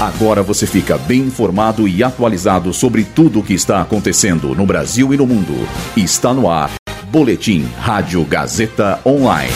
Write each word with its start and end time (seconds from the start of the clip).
Agora 0.00 0.42
você 0.42 0.66
fica 0.66 0.96
bem 0.96 1.20
informado 1.20 1.86
e 1.86 2.02
atualizado 2.02 2.72
sobre 2.72 3.04
tudo 3.04 3.40
o 3.40 3.42
que 3.42 3.52
está 3.52 3.82
acontecendo 3.82 4.54
no 4.54 4.64
Brasil 4.64 5.12
e 5.12 5.16
no 5.18 5.26
mundo. 5.26 5.52
Está 5.94 6.32
no 6.32 6.48
ar. 6.48 6.70
Boletim 7.10 7.68
Rádio 7.78 8.24
Gazeta 8.24 8.98
Online. 9.04 9.52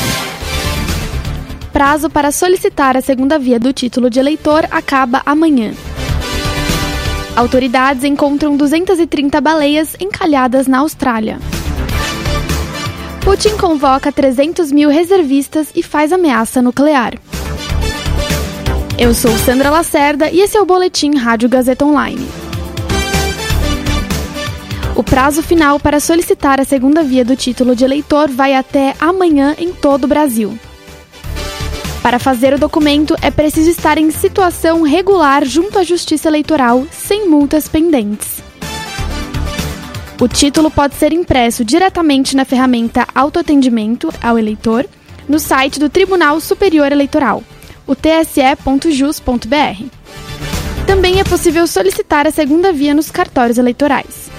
Prazo 1.72 2.10
para 2.10 2.30
solicitar 2.30 2.94
a 2.94 3.00
segunda 3.00 3.38
via 3.38 3.58
do 3.58 3.72
título 3.72 4.10
de 4.10 4.20
eleitor 4.20 4.68
acaba 4.70 5.22
amanhã. 5.24 5.72
Autoridades 7.34 8.04
encontram 8.04 8.54
230 8.54 9.40
baleias 9.40 9.96
encalhadas 9.98 10.66
na 10.66 10.80
Austrália. 10.80 11.38
Putin 13.24 13.56
convoca 13.56 14.12
300 14.12 14.70
mil 14.70 14.90
reservistas 14.90 15.68
e 15.74 15.82
faz 15.82 16.12
ameaça 16.12 16.60
nuclear. 16.60 17.14
Eu 18.96 19.12
sou 19.12 19.36
Sandra 19.38 19.70
Lacerda 19.70 20.30
e 20.30 20.40
esse 20.40 20.56
é 20.56 20.60
o 20.60 20.64
Boletim 20.64 21.16
Rádio 21.16 21.48
Gazeta 21.48 21.84
Online. 21.84 22.24
O 24.94 25.02
prazo 25.02 25.42
final 25.42 25.80
para 25.80 25.98
solicitar 25.98 26.60
a 26.60 26.64
segunda 26.64 27.02
via 27.02 27.24
do 27.24 27.34
título 27.34 27.74
de 27.74 27.84
eleitor 27.84 28.30
vai 28.30 28.54
até 28.54 28.94
amanhã 29.00 29.56
em 29.58 29.72
todo 29.72 30.04
o 30.04 30.06
Brasil. 30.06 30.56
Para 32.04 32.20
fazer 32.20 32.54
o 32.54 32.58
documento, 32.58 33.16
é 33.20 33.32
preciso 33.32 33.68
estar 33.68 33.98
em 33.98 34.12
situação 34.12 34.82
regular 34.82 35.44
junto 35.44 35.76
à 35.76 35.82
Justiça 35.82 36.28
Eleitoral, 36.28 36.86
sem 36.92 37.28
multas 37.28 37.66
pendentes. 37.66 38.44
O 40.20 40.28
título 40.28 40.70
pode 40.70 40.94
ser 40.94 41.12
impresso 41.12 41.64
diretamente 41.64 42.36
na 42.36 42.44
ferramenta 42.44 43.08
Autoatendimento 43.12 44.08
ao 44.22 44.38
Eleitor, 44.38 44.86
no 45.28 45.40
site 45.40 45.80
do 45.80 45.88
Tribunal 45.88 46.38
Superior 46.38 46.92
Eleitoral 46.92 47.42
o 47.86 47.94
tse.jus.br. 47.94 49.84
Também 50.86 51.20
é 51.20 51.24
possível 51.24 51.66
solicitar 51.66 52.26
a 52.26 52.30
segunda 52.30 52.72
via 52.72 52.94
nos 52.94 53.10
cartórios 53.10 53.58
eleitorais. 53.58 54.30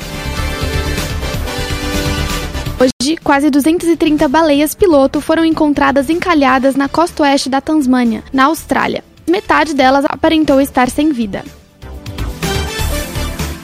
Hoje, 2.79 3.17
quase 3.23 3.49
230 3.49 4.27
baleias 4.27 4.75
piloto 4.75 5.21
foram 5.21 5.45
encontradas 5.45 6.09
encalhadas 6.09 6.75
na 6.75 6.89
costa 6.89 7.23
oeste 7.23 7.49
da 7.49 7.61
Tasmânia, 7.61 8.23
na 8.33 8.45
Austrália. 8.45 9.03
Metade 9.27 9.73
delas 9.73 10.05
aparentou 10.07 10.59
estar 10.59 10.89
sem 10.89 11.11
vida. 11.11 11.43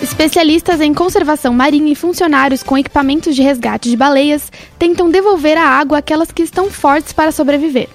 Especialistas 0.01 0.81
em 0.81 0.93
conservação 0.93 1.53
marinha 1.53 1.91
e 1.91 1.95
funcionários 1.95 2.63
com 2.63 2.77
equipamentos 2.77 3.35
de 3.35 3.43
resgate 3.43 3.89
de 3.89 3.95
baleias 3.95 4.51
tentam 4.79 5.11
devolver 5.11 5.57
a 5.57 5.67
água 5.67 5.99
àquelas 5.99 6.31
que 6.31 6.41
estão 6.41 6.71
fortes 6.71 7.13
para 7.13 7.31
sobreviver. 7.31 7.88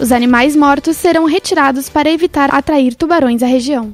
Os 0.00 0.12
animais 0.12 0.54
mortos 0.54 0.96
serão 0.96 1.24
retirados 1.24 1.88
para 1.88 2.08
evitar 2.08 2.54
atrair 2.54 2.94
tubarões 2.94 3.42
à 3.42 3.46
região. 3.46 3.92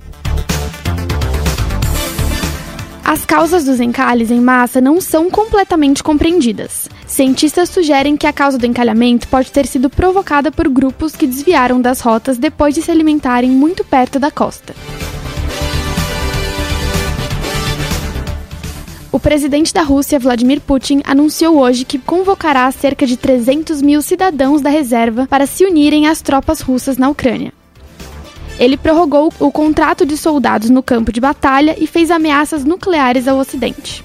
As 3.03 3.25
causas 3.25 3.65
dos 3.65 3.81
encalhes 3.81 4.31
em 4.31 4.41
massa 4.41 4.81
não 4.81 5.01
são 5.01 5.31
completamente 5.31 6.03
compreendidas. 6.03 6.89
Cientistas 7.07 7.71
sugerem 7.71 8.17
que 8.17 8.27
a 8.27 8.33
causa 8.33 8.59
do 8.59 8.67
encalhamento 8.67 9.29
pode 9.29 9.51
ter 9.51 9.67
sido 9.67 9.89
provocada 9.89 10.51
por 10.53 10.69
grupos 10.69 11.15
que 11.17 11.27
desviaram 11.27 11.81
das 11.81 12.01
rotas 12.01 12.37
depois 12.37 12.75
de 12.75 12.83
se 12.83 12.91
alimentarem 12.91 13.51
muito 13.51 13.85
perto 13.85 14.19
da 14.19 14.31
costa. 14.31 14.75
O 19.15 19.21
presidente 19.21 19.73
da 19.73 19.83
Rússia, 19.83 20.19
Vladimir 20.19 20.61
Putin, 20.61 21.01
anunciou 21.05 21.61
hoje 21.61 21.85
que 21.85 22.01
convocará 22.01 22.69
cerca 22.73 23.07
de 23.07 23.17
300 23.17 23.81
mil 23.81 24.03
cidadãos 24.03 24.61
da 24.61 24.69
reserva 24.69 25.29
para 25.31 25.47
se 25.47 25.65
unirem 25.65 26.09
às 26.09 26.21
tropas 26.21 26.61
russas 26.61 26.99
na 26.99 27.09
Ucrânia. 27.09 27.53
Ele 28.59 28.77
prorrogou 28.77 29.33
o 29.39 29.53
contrato 29.53 30.05
de 30.05 30.17
soldados 30.17 30.69
no 30.69 30.83
campo 30.83 31.13
de 31.13 31.21
batalha 31.21 31.77
e 31.79 31.87
fez 31.87 32.11
ameaças 32.11 32.65
nucleares 32.65 33.29
ao 33.29 33.39
Ocidente. 33.39 34.05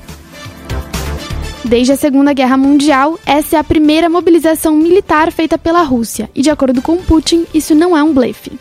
Desde 1.65 1.93
a 1.93 1.97
Segunda 1.97 2.31
Guerra 2.31 2.55
Mundial, 2.55 3.17
essa 3.25 3.55
é 3.55 3.59
a 3.59 3.64
primeira 3.64 4.11
mobilização 4.11 4.75
militar 4.75 5.31
feita 5.31 5.58
pela 5.58 5.81
Rússia, 5.81 6.30
e 6.36 6.43
de 6.43 6.52
acordo 6.52 6.83
com 6.83 6.98
Putin, 6.98 7.48
isso 7.52 7.73
não 7.73 7.98
é 7.98 8.03
um 8.03 8.14
blefe. 8.14 8.52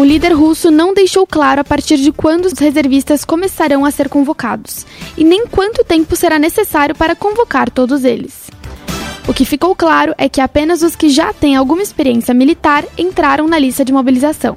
O 0.00 0.04
líder 0.04 0.32
russo 0.32 0.70
não 0.70 0.94
deixou 0.94 1.26
claro 1.26 1.60
a 1.60 1.64
partir 1.64 1.98
de 1.98 2.10
quando 2.10 2.46
os 2.46 2.58
reservistas 2.58 3.22
começarão 3.22 3.84
a 3.84 3.90
ser 3.90 4.08
convocados, 4.08 4.86
e 5.14 5.22
nem 5.22 5.46
quanto 5.46 5.84
tempo 5.84 6.16
será 6.16 6.38
necessário 6.38 6.94
para 6.94 7.14
convocar 7.14 7.68
todos 7.68 8.02
eles. 8.02 8.50
O 9.28 9.34
que 9.34 9.44
ficou 9.44 9.76
claro 9.76 10.14
é 10.16 10.26
que 10.26 10.40
apenas 10.40 10.82
os 10.82 10.96
que 10.96 11.10
já 11.10 11.34
têm 11.34 11.54
alguma 11.54 11.82
experiência 11.82 12.32
militar 12.32 12.82
entraram 12.96 13.46
na 13.46 13.58
lista 13.58 13.84
de 13.84 13.92
mobilização. 13.92 14.56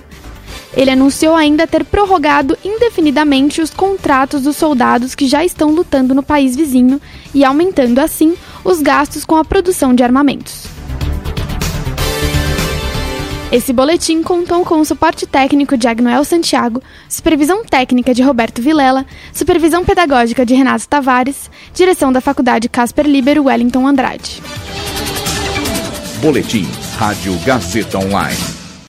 Ele 0.77 0.91
anunciou 0.91 1.35
ainda 1.35 1.67
ter 1.67 1.83
prorrogado 1.83 2.57
indefinidamente 2.63 3.59
os 3.59 3.69
contratos 3.69 4.43
dos 4.43 4.55
soldados 4.55 5.13
que 5.13 5.27
já 5.27 5.43
estão 5.43 5.71
lutando 5.71 6.15
no 6.15 6.23
país 6.23 6.55
vizinho 6.55 7.01
e 7.35 7.43
aumentando 7.43 7.99
assim 7.99 8.33
os 8.63 8.81
gastos 8.81 9.25
com 9.25 9.35
a 9.35 9.43
produção 9.43 9.93
de 9.93 10.03
armamentos. 10.03 10.72
Esse 13.53 13.71
boletim 13.71 14.23
contou 14.23 14.65
com 14.65 14.81
o 14.81 14.83
suporte 14.83 15.27
técnico 15.27 15.77
de 15.77 15.87
Agnoel 15.87 16.25
Santiago, 16.25 16.81
supervisão 17.07 17.63
técnica 17.63 18.11
de 18.11 18.23
Roberto 18.23 18.63
Vilela, 18.63 19.05
supervisão 19.31 19.85
pedagógica 19.85 20.43
de 20.43 20.55
Renato 20.55 20.87
Tavares, 20.87 21.51
direção 21.71 22.11
da 22.11 22.19
Faculdade 22.19 22.67
Casper 22.67 23.05
Libero 23.05 23.43
Wellington 23.43 23.85
Andrade. 23.85 24.41
Boletim 26.19 26.65
Rádio 26.97 27.37
Gazeta 27.45 27.99
Online. 27.99 28.52